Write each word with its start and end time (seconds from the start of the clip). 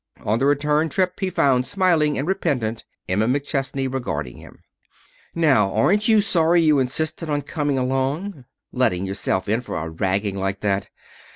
On 0.23 0.39
the 0.39 0.47
return 0.47 0.89
trip 0.89 1.19
he 1.19 1.29
found 1.29 1.67
smiling 1.67 2.17
and 2.17 2.27
repentant 2.27 2.85
Emma 3.07 3.27
McChesney 3.27 3.85
regarding 3.93 4.37
him. 4.37 4.57
"Now 5.35 5.71
aren't 5.75 6.07
you 6.07 6.21
sorry 6.21 6.59
you 6.59 6.79
insisted 6.79 7.29
on 7.29 7.43
coming 7.43 7.77
along? 7.77 8.45
Letting 8.71 9.05
yourself 9.05 9.47
in 9.47 9.61
for 9.61 9.77
a 9.77 9.91
ragging 9.91 10.37
like 10.39 10.61
that? 10.61 10.89